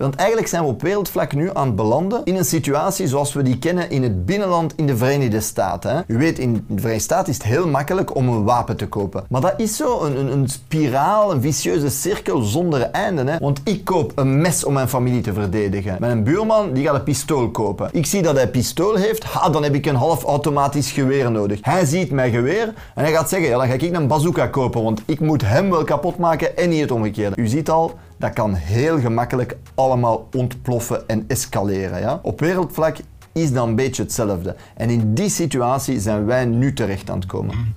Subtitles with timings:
[0.00, 3.42] Want eigenlijk zijn we op wereldvlak nu aan het belanden in een situatie zoals we
[3.42, 5.96] die kennen in het binnenland in de Verenigde Staten.
[5.96, 6.00] Hè.
[6.06, 9.24] U weet, in de Verenigde Staten is het heel makkelijk om een wapen te kopen.
[9.28, 13.24] Maar dat is zo een, een, een spiraal, een vicieuze cirkel zonder einde.
[13.30, 13.38] Hè.
[13.38, 15.96] Want ik koop een mes om mijn familie te verdedigen.
[15.98, 17.88] Mijn buurman die gaat een pistool kopen.
[17.92, 21.30] Ik zie dat hij een pistool heeft, ha, dan heb ik een half automatisch geweer
[21.30, 21.58] nodig.
[21.62, 24.82] Hij ziet mijn geweer en hij gaat zeggen, ja, dan ga ik een bazooka kopen,
[24.82, 27.36] want ik moet hem wel kapot maken en niet het omgekeerde.
[27.42, 32.00] U ziet al, dat kan heel gemakkelijk allemaal ontploffen en escaleren.
[32.00, 32.20] Ja?
[32.22, 32.96] Op wereldvlak
[33.32, 34.56] is dat een beetje hetzelfde.
[34.76, 37.74] En in die situatie zijn wij nu terecht aan het komen.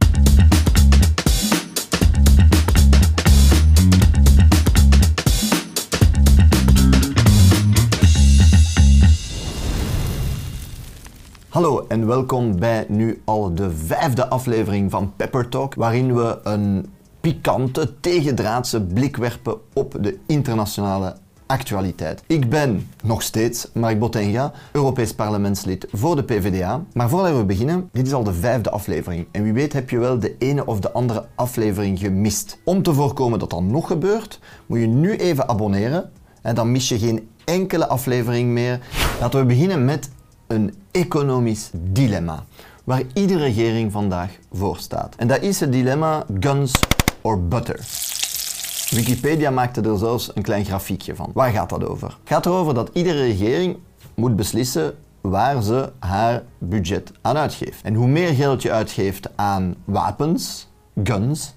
[11.49, 16.85] Hallo en welkom bij nu al de vijfde aflevering van Pepper Talk, waarin we een
[17.23, 21.16] pikante, tegendraadse blik werpen op de internationale
[21.46, 22.23] actualiteit.
[22.27, 26.84] Ik ben nog steeds Mark Bottenga, Europees parlementslid voor de PvdA.
[26.94, 29.27] Maar voordat we beginnen, dit is al de vijfde aflevering.
[29.32, 32.57] En wie weet heb je wel de ene of de andere aflevering gemist.
[32.63, 36.12] Om te voorkomen dat dat nog gebeurt, moet je nu even abonneren.
[36.41, 38.79] En dan mis je geen enkele aflevering meer.
[39.20, 40.10] Laten we beginnen met
[40.48, 42.46] een economisch dilemma.
[42.84, 45.16] Waar iedere regering vandaag voor staat.
[45.16, 46.71] En dat is het dilemma guns
[47.48, 47.79] butter.
[48.90, 51.32] Wikipedia maakte er zelfs een klein grafiekje van.
[51.34, 52.07] Waar gaat dat over?
[52.07, 53.77] Het gaat erover dat iedere regering
[54.16, 57.84] moet beslissen waar ze haar budget aan uitgeeft.
[57.84, 60.68] En hoe meer geld je uitgeeft aan wapens,
[61.04, 61.54] guns,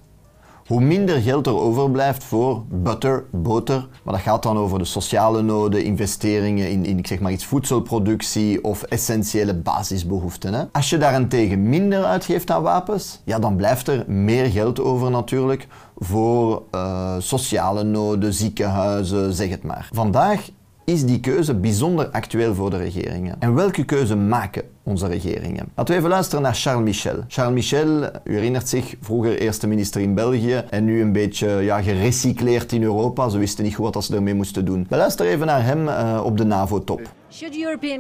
[0.66, 3.88] hoe minder geld er overblijft voor butter, boter.
[4.02, 7.44] Maar dat gaat dan over de sociale noden, investeringen in, in ik zeg maar iets
[7.44, 10.68] voedselproductie of essentiële basisbehoeften.
[10.72, 15.66] Als je daarentegen minder uitgeeft aan wapens, ja, dan blijft er meer geld over natuurlijk
[15.96, 19.88] voor uh, sociale noden, ziekenhuizen, zeg het maar.
[19.92, 20.50] Vandaag
[20.84, 23.36] is die keuze bijzonder actueel voor de regeringen.
[23.38, 25.68] En welke keuze maken onze regeringen?
[25.74, 27.24] Laten we even luisteren naar Charles Michel.
[27.28, 31.82] Charles Michel, u herinnert zich, vroeger eerste minister in België en nu een beetje ja,
[31.82, 33.28] gerecycleerd in Europa.
[33.28, 34.86] Ze wisten niet goed wat ze ermee moesten doen.
[34.88, 37.00] We luisteren even naar hem uh, op de NAVO-top.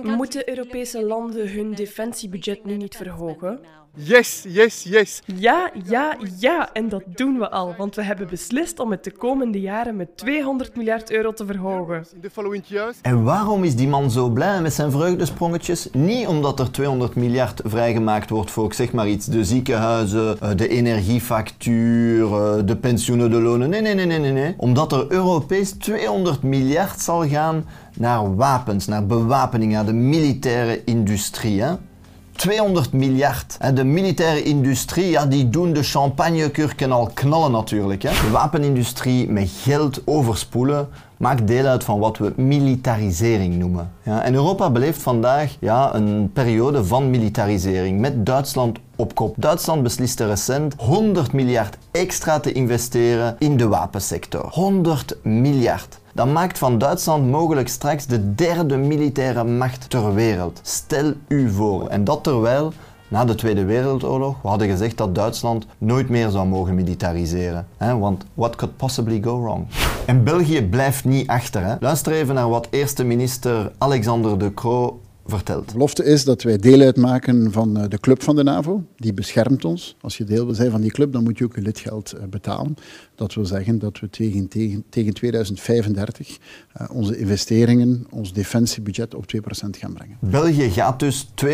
[0.02, 3.60] Moeten Europese landen hun defensiebudget nu niet verhogen?
[3.98, 5.22] Yes, yes, yes.
[5.24, 6.72] Ja, ja, ja.
[6.72, 10.16] En dat doen we al, want we hebben beslist om het de komende jaren met
[10.16, 12.06] 200 miljard euro te verhogen.
[13.02, 15.88] En waarom is die man zo blij met zijn vreugdesprongetjes?
[15.92, 20.68] Niet omdat er 200 miljard vrijgemaakt wordt voor, zeg maar iets, de ziekenhuizen, eh, de
[20.68, 23.70] energiefactuur, eh, de pensioenen, de lonen.
[23.70, 24.54] Nee, nee, nee, nee, nee.
[24.56, 27.64] Omdat er Europees 200 miljard zal gaan
[27.98, 31.62] naar wapens, naar bewapening, naar de militaire industrie.
[31.62, 31.74] Hè?
[32.36, 33.58] 200 miljard.
[33.74, 38.02] De militaire industrie, ja, die doen de champagnekurken al knallen natuurlijk.
[38.02, 38.10] Hè.
[38.10, 43.92] De wapenindustrie met geld overspoelen maakt deel uit van wat we militarisering noemen.
[44.02, 49.34] Ja, en Europa beleeft vandaag ja, een periode van militarisering met Duitsland op kop.
[49.38, 54.48] Duitsland besliste recent 100 miljard extra te investeren in de wapensector.
[54.50, 55.98] 100 miljard.
[56.16, 60.60] Dat maakt van Duitsland mogelijk straks de derde militaire macht ter wereld.
[60.62, 61.88] Stel u voor.
[61.88, 62.72] En dat terwijl
[63.08, 67.66] na de Tweede Wereldoorlog, we hadden gezegd dat Duitsland nooit meer zou mogen militariseren.
[67.76, 67.98] Hè?
[67.98, 69.66] Want what could possibly go wrong?
[70.06, 71.64] En België blijft niet achter.
[71.64, 71.74] Hè?
[71.80, 75.66] Luister even naar wat eerste minister Alexander De Croo vertelt.
[75.66, 78.82] De belofte is dat wij deel uitmaken van eh, de club van de NAVO.
[78.96, 79.96] Die beschermt ons.
[80.00, 82.24] Als je deel wil zijn van die club, dan moet je ook je lidgeld eh,
[82.24, 82.74] betalen.
[83.14, 86.38] Dat wil zeggen dat we tegen, tegen, tegen 2035
[86.80, 90.16] uh, onze investeringen, ons defensiebudget op 2% gaan brengen.
[90.20, 91.48] België gaat dus 2%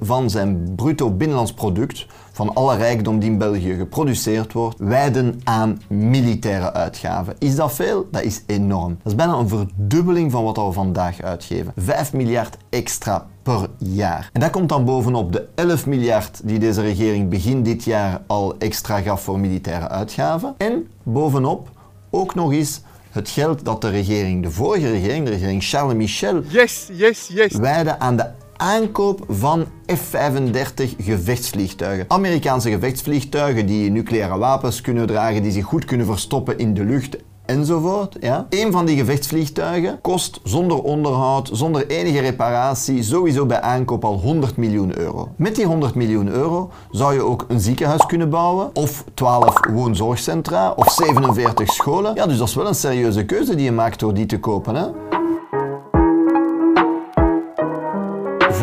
[0.00, 2.06] van zijn bruto binnenlands product
[2.46, 7.34] van alle rijkdom die in België geproduceerd wordt, wijden aan militaire uitgaven.
[7.38, 8.08] Is dat veel?
[8.10, 8.98] Dat is enorm.
[9.02, 11.72] Dat is bijna een verdubbeling van wat we vandaag uitgeven.
[11.76, 14.30] 5 miljard extra per jaar.
[14.32, 18.54] En dat komt dan bovenop de 11 miljard die deze regering begin dit jaar al
[18.58, 20.54] extra gaf voor militaire uitgaven.
[20.58, 21.68] En bovenop
[22.10, 26.42] ook nog eens het geld dat de regering, de vorige regering, de regering Charles Michel,
[26.48, 27.54] yes, yes, yes.
[27.54, 28.26] wijde aan de
[28.60, 32.04] aankoop van F-35 gevechtsvliegtuigen.
[32.08, 37.16] Amerikaanse gevechtsvliegtuigen die nucleaire wapens kunnen dragen, die zich goed kunnen verstoppen in de lucht
[37.46, 38.16] enzovoort.
[38.20, 38.46] Ja?
[38.50, 44.56] Een van die gevechtsvliegtuigen kost zonder onderhoud, zonder enige reparatie, sowieso bij aankoop al 100
[44.56, 45.28] miljoen euro.
[45.36, 50.70] Met die 100 miljoen euro zou je ook een ziekenhuis kunnen bouwen, of 12 woonzorgcentra,
[50.70, 52.14] of 47 scholen.
[52.14, 54.74] Ja, dus dat is wel een serieuze keuze die je maakt door die te kopen.
[54.74, 55.18] Hè?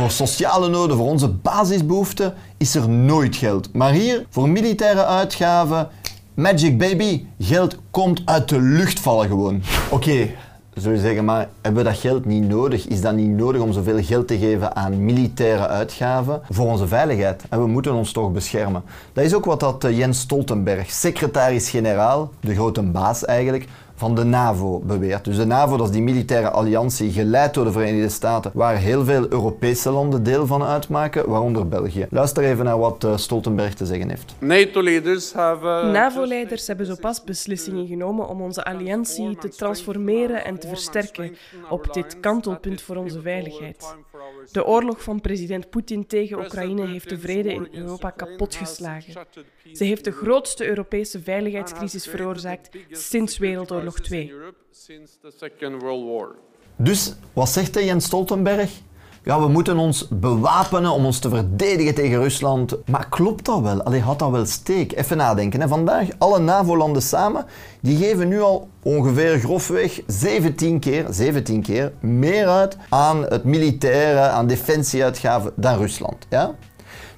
[0.07, 3.73] Voor sociale noden, voor onze basisbehoeften is er nooit geld.
[3.73, 5.87] Maar hier, voor militaire uitgaven,
[6.33, 9.61] Magic Baby, geld komt uit de lucht vallen gewoon.
[9.89, 10.29] Oké,
[10.73, 12.87] zul je zeggen, maar hebben we dat geld niet nodig?
[12.87, 17.43] Is dat niet nodig om zoveel geld te geven aan militaire uitgaven voor onze veiligheid?
[17.49, 18.83] En we moeten ons toch beschermen.
[19.13, 24.23] Dat is ook wat dat eh, Jens Stoltenberg, secretaris-generaal, de grote baas eigenlijk, van de
[24.23, 25.25] NAVO beweert.
[25.25, 29.05] Dus de NAVO, dat is die militaire alliantie geleid door de Verenigde Staten, waar heel
[29.05, 32.07] veel Europese landen deel van uitmaken, waaronder België.
[32.09, 34.35] Luister even naar wat eh, Stoltenberg te zeggen heeft.
[34.39, 35.65] NATO-leaders have.
[35.65, 41.35] uh, NAVO-leiders hebben zo pas beslissingen genomen om onze alliantie te transformeren en te versterken
[41.69, 43.95] op dit kantelpunt voor onze veiligheid.
[44.51, 49.27] De oorlog van president Poetin tegen Oekraïne heeft de vrede in Europa kapotgeslagen.
[49.73, 54.33] Ze heeft de grootste Europese veiligheidscrisis veroorzaakt sinds Wereldoorlog 2.
[56.75, 58.71] Dus wat zegt hij, Jens Stoltenberg?
[59.27, 62.75] Ja, we moeten ons bewapenen om ons te verdedigen tegen Rusland.
[62.85, 63.83] Maar klopt dat wel?
[63.83, 64.97] Allee, had dat wel steek?
[64.97, 65.61] Even nadenken.
[65.61, 65.67] Hè.
[65.67, 67.45] Vandaag, alle NAVO-landen samen,
[67.79, 74.19] die geven nu al ongeveer grofweg 17 keer, 17 keer meer uit aan het militaire,
[74.19, 76.25] aan defensieuitgaven dan Rusland.
[76.29, 76.55] Ja?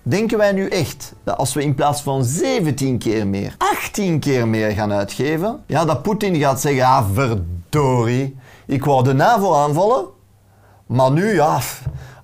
[0.03, 4.47] Denken wij nu echt dat als we in plaats van 17 keer meer, 18 keer
[4.47, 8.35] meer gaan uitgeven, ja, dat Poetin gaat zeggen, ja, verdorie,
[8.65, 10.05] ik wou de NAVO aanvallen,
[10.89, 11.59] maar nu, ja,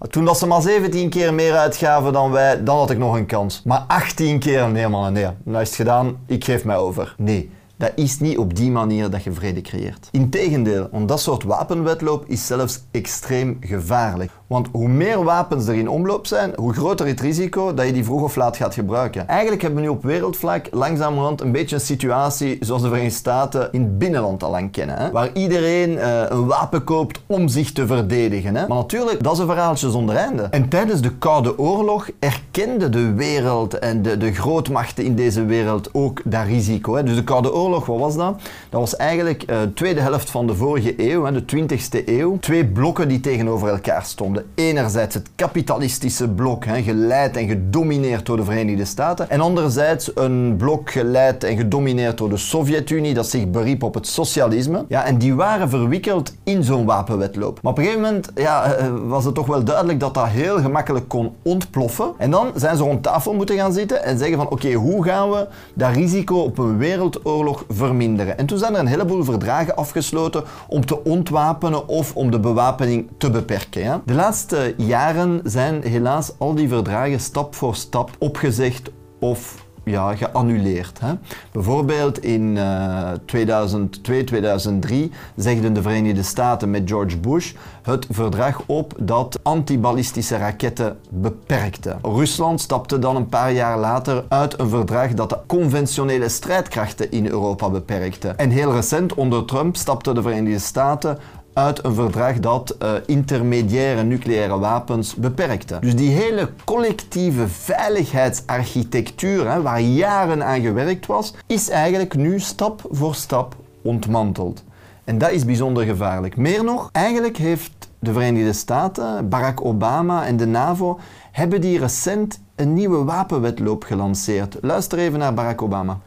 [0.10, 3.26] toen dat ze maar 17 keer meer uitgaven dan wij, dan had ik nog een
[3.26, 3.62] kans.
[3.64, 7.16] Maar 18 keer, nee man, nee, nou is het gedaan, ik geef mij over.
[7.18, 7.50] Nee.
[7.78, 10.08] Dat is niet op die manier dat je vrede creëert.
[10.12, 14.32] Integendeel, want dat soort wapenwetloop is zelfs extreem gevaarlijk.
[14.48, 18.04] Want hoe meer wapens er in omloop zijn, hoe groter het risico dat je die
[18.04, 19.28] vroeg of laat gaat gebruiken.
[19.28, 23.70] Eigenlijk hebben we nu op wereldvlak langzamerhand een beetje een situatie zoals de Verenigde Staten
[23.72, 24.98] in het binnenland al lang kennen.
[24.98, 25.12] Hè?
[25.12, 28.56] Waar iedereen uh, een wapen koopt om zich te verdedigen.
[28.56, 28.68] Hè?
[28.68, 30.44] Maar natuurlijk, dat is een verhaaltje zonder einde.
[30.44, 35.90] En tijdens de Koude Oorlog erkende de wereld en de, de grootmachten in deze wereld
[35.94, 36.96] ook dat risico.
[36.96, 37.04] Hè?
[37.04, 38.42] Dus de Koude Oorlog, wat was dat?
[38.70, 42.40] Dat was eigenlijk de tweede helft van de vorige eeuw, hè, de 20ste eeuw.
[42.40, 44.35] Twee blokken die tegenover elkaar stonden.
[44.56, 49.30] Enerzijds het kapitalistische blok, hè, geleid en gedomineerd door de Verenigde Staten.
[49.30, 54.08] En anderzijds een blok geleid en gedomineerd door de Sovjet-Unie, dat zich beriep op het
[54.08, 54.86] socialisme.
[54.88, 57.60] Ja, en die waren verwikkeld in zo'n wapenwetloop.
[57.62, 61.08] Maar op een gegeven moment ja, was het toch wel duidelijk dat dat heel gemakkelijk
[61.08, 62.14] kon ontploffen.
[62.18, 65.30] En dan zijn ze rond tafel moeten gaan zitten en zeggen van oké, hoe gaan
[65.30, 68.38] we dat risico op een wereldoorlog verminderen?
[68.38, 73.10] En toen zijn er een heleboel verdragen afgesloten om te ontwapenen of om de bewapening
[73.18, 74.02] te beperken.
[74.06, 81.00] De laatste jaren zijn helaas al die verdragen stap voor stap opgezegd of ja, geannuleerd.
[81.00, 81.13] Hè.
[81.51, 88.94] Bijvoorbeeld in uh, 2002, 2003 zegden de Verenigde Staten met George Bush het verdrag op
[89.00, 91.95] dat antiballistische raketten beperkte.
[92.01, 97.27] Rusland stapte dan een paar jaar later uit een verdrag dat de conventionele strijdkrachten in
[97.27, 98.27] Europa beperkte.
[98.27, 101.18] En heel recent, onder Trump, stapten de Verenigde Staten
[101.56, 105.78] uit een verdrag dat uh, intermediaire nucleaire wapens beperkte.
[105.80, 112.81] Dus die hele collectieve veiligheidsarchitectuur, hè, waar jaren aan gewerkt was, is eigenlijk nu stap
[112.92, 114.63] voor stap ontmanteld.
[115.04, 116.38] En dat is bijzonder gevaarlijk.
[116.38, 121.00] Meer nog, eigenlijk heeft de Verenigde Staten, Barack Obama en de NAVO
[121.31, 124.58] hebben die recent een nieuwe wapenwetloop gelanceerd.
[124.62, 126.00] Luister even naar Barack Obama.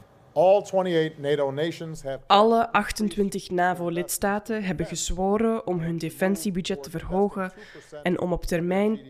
[2.27, 7.53] Alle 28 NAVO-lidstaten hebben gezworen om hun defensiebudget te verhogen
[8.03, 9.03] en om op termijn 2%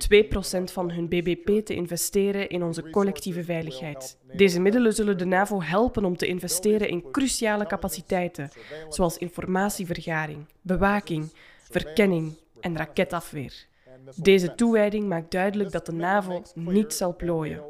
[0.64, 4.18] van hun BBP te investeren in onze collectieve veiligheid.
[4.32, 8.50] Deze middelen zullen de NAVO helpen om te investeren in cruciale capaciteiten,
[8.88, 11.32] zoals informatievergaring, bewaking,
[11.70, 13.66] verkenning en raketafweer.
[14.16, 17.62] Deze toewijding maakt duidelijk dat de NAVO niet zal plooien.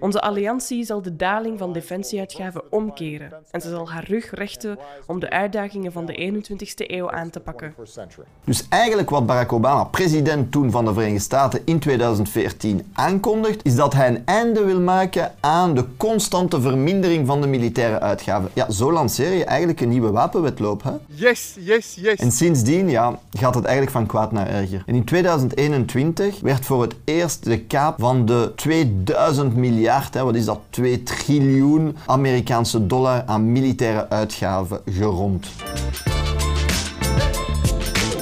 [0.00, 5.20] Onze alliantie zal de daling van defensieuitgaven omkeren en ze zal haar rug rechten om
[5.20, 7.74] de uitdagingen van de 21ste eeuw aan te pakken.
[8.44, 13.74] Dus eigenlijk wat Barack Obama, president toen van de Verenigde Staten in 2014, aankondigt, is
[13.74, 18.50] dat hij een einde wil maken aan de constante vermindering van de militaire uitgaven.
[18.52, 20.82] Ja, zo lanceer je eigenlijk een nieuwe wapenwetloop.
[20.82, 20.92] Hè?
[21.06, 22.18] Yes, yes, yes.
[22.18, 24.82] En sindsdien ja, gaat het eigenlijk van kwaad naar erger.
[24.86, 30.34] En in 2021 werd voor het eerst de kaap van de 2000 miljard, hè, wat
[30.34, 35.46] is dat, 2 triljoen Amerikaanse dollar aan militaire uitgaven gerond.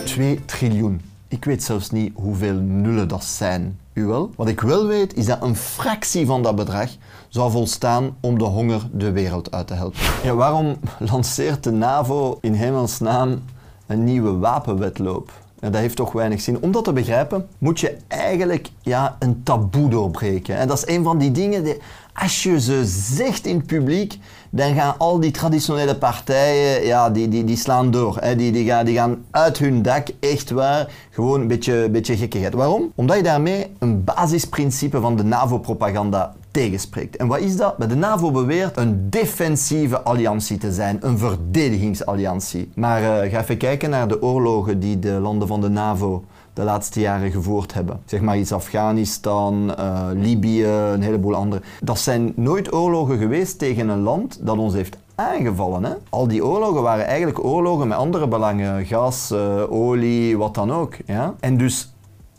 [0.04, 1.00] 2 triljoen.
[1.28, 3.78] Ik weet zelfs niet hoeveel nullen dat zijn.
[3.92, 4.30] U wel?
[4.36, 6.90] Wat ik wel weet is dat een fractie van dat bedrag
[7.28, 10.00] zou volstaan om de honger de wereld uit te helpen.
[10.22, 13.42] Ja, waarom lanceert de NAVO in hemelsnaam
[13.86, 15.32] een nieuwe wapenwetloop?
[15.60, 16.62] Dat heeft toch weinig zin.
[16.62, 20.56] Om dat te begrijpen, moet je eigenlijk ja, een taboe doorbreken.
[20.56, 21.76] En dat is een van die dingen die
[22.14, 24.18] als je ze zegt in het publiek,
[24.50, 28.16] dan gaan al die traditionele partijen, ja, die, die, die slaan door.
[28.20, 28.36] Hè.
[28.36, 32.54] Die, die, gaan, die gaan uit hun dak, echt waar, gewoon een beetje, beetje gekkigheid.
[32.54, 32.92] Waarom?
[32.94, 37.16] Omdat je daarmee een basisprincipe van de NAVO-propaganda tegenspreekt.
[37.16, 37.74] En wat is dat?
[37.78, 42.70] De NAVO beweert een defensieve alliantie te zijn, een verdedigingsalliantie.
[42.74, 46.62] Maar uh, ga even kijken naar de oorlogen die de landen van de NAVO de
[46.62, 48.00] laatste jaren gevoerd hebben.
[48.04, 51.62] Zeg maar iets Afghanistan, uh, Libië, een heleboel andere.
[51.80, 55.84] Dat zijn nooit oorlogen geweest tegen een land dat ons heeft aangevallen.
[55.84, 55.92] Hè?
[56.08, 58.86] Al die oorlogen waren eigenlijk oorlogen met andere belangen.
[58.86, 60.94] Gas, uh, olie, wat dan ook.
[61.06, 61.34] Ja?
[61.40, 61.92] En dus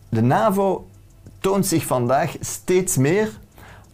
[0.10, 0.86] de NAVO
[1.40, 3.40] toont zich vandaag steeds meer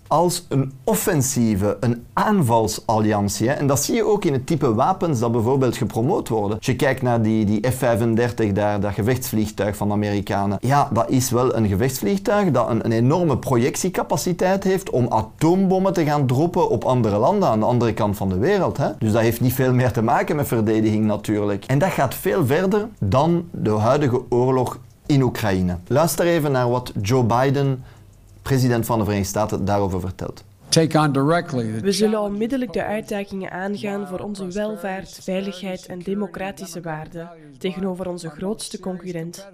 [0.07, 3.51] als een offensieve, een aanvalsalliantie.
[3.51, 6.57] En dat zie je ook in het type wapens dat bijvoorbeeld gepromoot worden.
[6.57, 10.57] Als je kijkt naar die, die F-35, daar, dat gevechtsvliegtuig van de Amerikanen.
[10.61, 16.05] Ja, dat is wel een gevechtsvliegtuig dat een, een enorme projectiecapaciteit heeft om atoombommen te
[16.05, 18.77] gaan droppen op andere landen aan de andere kant van de wereld.
[18.77, 18.89] Hè?
[18.99, 21.65] Dus dat heeft niet veel meer te maken met verdediging natuurlijk.
[21.65, 25.77] En dat gaat veel verder dan de huidige oorlog in Oekraïne.
[25.87, 27.83] Luister even naar wat Joe Biden
[28.47, 30.43] president van de Verenigde Staten daarover vertelt.
[31.81, 38.29] We zullen onmiddellijk de uitdagingen aangaan voor onze welvaart, veiligheid en democratische waarden tegenover onze
[38.29, 39.47] grootste concurrent,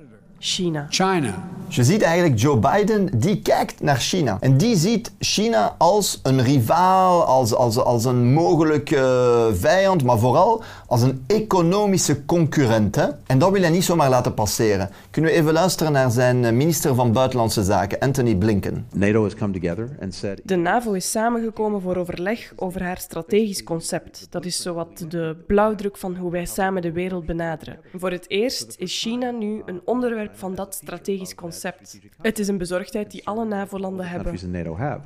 [0.45, 0.87] China.
[0.89, 1.33] China.
[1.67, 4.37] Je ziet eigenlijk Joe Biden, die kijkt naar China.
[4.39, 10.17] En die ziet China als een rivaal, als, als, als een mogelijke uh, vijand, maar
[10.17, 12.95] vooral als een economische concurrent.
[12.95, 13.07] Hè?
[13.25, 14.89] En dat wil hij niet zomaar laten passeren.
[15.09, 18.87] Kunnen we even luisteren naar zijn eh, minister van Buitenlandse Zaken, Anthony Blinken.
[18.93, 20.41] NATO has come together and said...
[20.43, 24.27] De NAVO is samengekomen voor overleg over haar strategisch concept.
[24.29, 27.77] Dat is zowat de blauwdruk van hoe wij samen de wereld benaderen.
[27.97, 31.99] Voor het eerst is China nu een onderwerp van dat strategisch concept.
[32.21, 34.31] Het is een bezorgdheid die alle NAVO-landen hebben.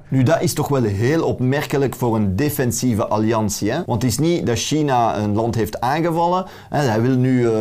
[0.08, 3.72] Nu, dat is toch wel heel opmerkelijk voor een defensieve alliantie.
[3.72, 3.84] Hè?
[3.86, 6.46] Want het is niet dat China een land heeft aangevallen.
[6.70, 6.82] Hè?
[6.82, 7.52] Hij wil nu uh,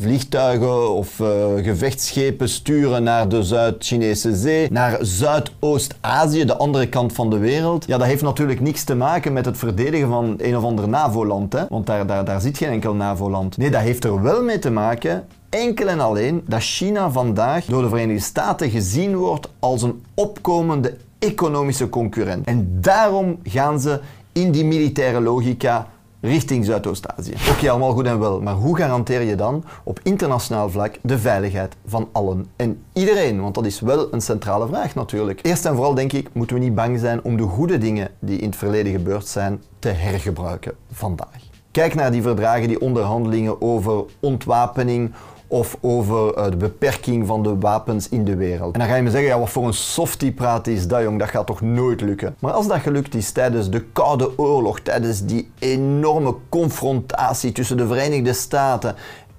[0.00, 7.30] vliegtuigen of uh, gevechtsschepen sturen naar de Zuid-Chinese Zee, naar Zuidoost-Azië, de andere kant van
[7.30, 7.86] de wereld.
[7.86, 11.54] Ja, dat heeft natuurlijk niks te maken met het verdedigen van een of ander NAVO-land.
[11.68, 13.56] Want daar, daar, daar zit geen enkel NAVO-land.
[13.56, 17.82] Nee, dat heeft er wel mee te maken enkel en alleen dat China vandaag door
[17.82, 22.46] de Verenigde Staten gezien wordt als een opkomende economische concurrent.
[22.46, 24.00] En daarom gaan ze
[24.32, 25.86] in die militaire logica
[26.20, 27.34] richting Zuidoost-Azië.
[27.50, 31.76] Oké, allemaal goed en wel, maar hoe garandeer je dan op internationaal vlak de veiligheid
[31.86, 33.40] van allen en iedereen?
[33.40, 35.40] Want dat is wel een centrale vraag natuurlijk.
[35.42, 38.38] Eerst en vooral denk ik, moeten we niet bang zijn om de goede dingen die
[38.38, 41.40] in het verleden gebeurd zijn te hergebruiken vandaag.
[41.70, 45.12] Kijk naar die verdragen, die onderhandelingen over ontwapening,
[45.48, 48.72] of over uh, de beperking van de wapens in de wereld.
[48.72, 51.18] En dan ga je me zeggen, ja, wat voor een softie praat is dat, jong,
[51.18, 52.36] dat gaat toch nooit lukken.
[52.38, 57.86] Maar als dat gelukt is tijdens de Koude Oorlog, tijdens die enorme confrontatie tussen de
[57.86, 58.94] Verenigde Staten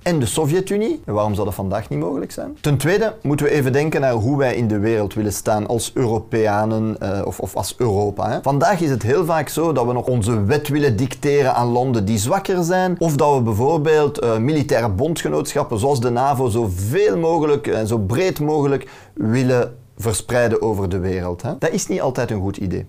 [0.08, 1.02] en de Sovjet-Unie.
[1.06, 2.58] Waarom zou dat vandaag niet mogelijk zijn?
[2.62, 5.92] Ten tweede moeten we even denken naar hoe wij in de wereld willen staan als
[5.94, 8.30] Europeanen uh, of, of, als Europa.
[8.30, 8.42] Hè.
[8.42, 12.06] Vandaag is het heel vaak zo dat we nog onze wet willen dicteren aan landen
[12.06, 17.68] die zwakker zijn, of dat we bijvoorbeeld uh, militaire bondgenootschappen zoals de NAVO zoveel mogelijk
[17.68, 21.42] en zo breed mogelijk willen verspreiden over de wereld.
[21.42, 21.58] Hè.
[21.60, 22.86] Dat is niet altijd een goed idee.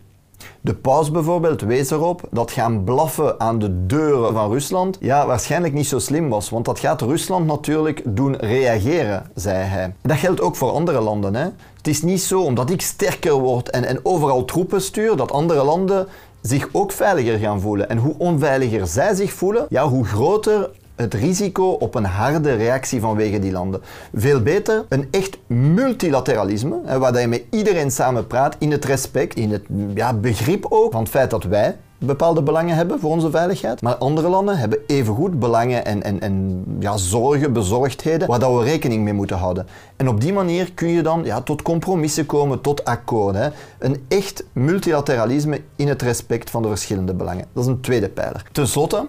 [0.61, 5.75] De paus bijvoorbeeld wees erop dat gaan blaffen aan de deuren van Rusland ja, waarschijnlijk
[5.75, 9.95] niet zo slim was, want dat gaat Rusland natuurlijk doen reageren, zei hij.
[10.03, 11.35] Dat geldt ook voor andere landen.
[11.35, 11.47] Hè.
[11.77, 15.65] Het is niet zo omdat ik sterker word en, en overal troepen stuur, dat andere
[15.65, 16.07] landen
[16.41, 17.89] zich ook veiliger gaan voelen.
[17.89, 23.01] En hoe onveiliger zij zich voelen, ja, hoe groter het risico op een harde reactie
[23.01, 23.81] vanwege die landen.
[24.15, 29.53] Veel beter een echt multilateralisme, waar je met iedereen samen praat in het respect, in
[29.53, 29.65] het
[29.95, 33.83] ja, begrip ook van het feit dat wij bepaalde belangen hebben voor onze veiligheid.
[33.83, 38.65] Maar andere landen hebben evengoed belangen en, en, en ja, zorgen, bezorgdheden, waar dat we
[38.65, 39.67] rekening mee moeten houden.
[39.97, 43.53] En op die manier kun je dan ja, tot compromissen komen, tot akkoorden.
[43.79, 47.45] Een echt multilateralisme in het respect van de verschillende belangen.
[47.53, 48.45] Dat is een tweede pijler.
[48.53, 49.07] Ten slotte,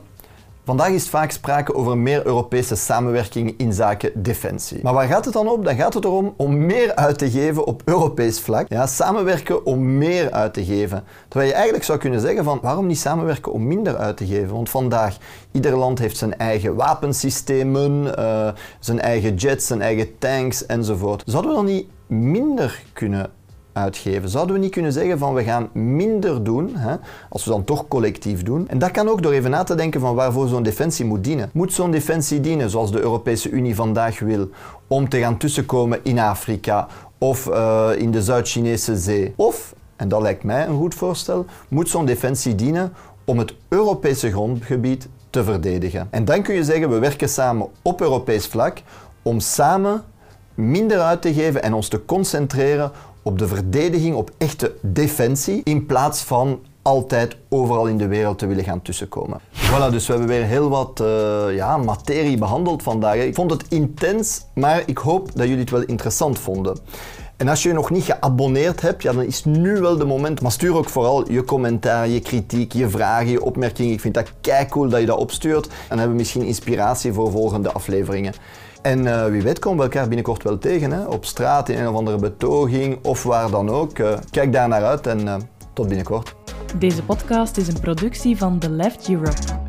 [0.70, 4.80] Vandaag is vaak sprake over meer Europese samenwerking in zaken defensie.
[4.84, 5.64] Maar waar gaat het dan om?
[5.64, 8.68] Dan gaat het erom om meer uit te geven op Europees vlak.
[8.68, 11.04] Ja, samenwerken om meer uit te geven.
[11.28, 14.54] Terwijl je eigenlijk zou kunnen zeggen van waarom niet samenwerken om minder uit te geven?
[14.54, 15.18] Want vandaag,
[15.52, 18.50] ieder land heeft zijn eigen wapensystemen, uh,
[18.80, 21.24] zijn eigen jets, zijn eigen tanks enzovoort.
[21.26, 23.32] Zouden we dan niet minder kunnen
[24.24, 26.96] Zouden we niet kunnen zeggen van we gaan minder doen, hè,
[27.30, 28.68] als we dan toch collectief doen?
[28.68, 31.50] En dat kan ook door even na te denken van waarvoor zo'n defensie moet dienen.
[31.54, 34.50] Moet zo'n defensie dienen, zoals de Europese Unie vandaag wil,
[34.88, 39.34] om te gaan tussenkomen in Afrika of uh, in de Zuid-Chinese zee?
[39.36, 42.94] Of en dat lijkt mij een goed voorstel, moet zo'n defensie dienen
[43.26, 46.08] om het Europese grondgebied te verdedigen.
[46.10, 48.82] En dan kun je zeggen, we werken samen op Europees vlak
[49.22, 50.04] om samen
[50.54, 55.86] minder uit te geven en ons te concentreren op de verdediging, op echte defensie, in
[55.86, 59.40] plaats van altijd overal in de wereld te willen gaan tussenkomen.
[59.40, 63.16] Voilà, dus we hebben weer heel wat uh, ja, materie behandeld vandaag.
[63.16, 66.78] Ik vond het intens, maar ik hoop dat jullie het wel interessant vonden.
[67.40, 70.42] En als je je nog niet geabonneerd hebt, ja, dan is nu wel de moment.
[70.42, 73.94] Maar stuur ook vooral je commentaar, je kritiek, je vragen, je opmerkingen.
[73.94, 75.70] Ik vind dat kei cool dat je dat opstuurt.
[75.88, 78.34] Dan hebben we misschien inspiratie voor volgende afleveringen.
[78.82, 80.92] En uh, wie weet komen we elkaar binnenkort wel tegen.
[80.92, 81.06] Hè?
[81.06, 84.00] Op straat, in een of andere betoging of waar dan ook.
[84.00, 85.36] Uh, kijk daar naar uit en uh,
[85.74, 86.36] tot binnenkort.
[86.76, 89.69] Deze podcast is een productie van The Left Europe.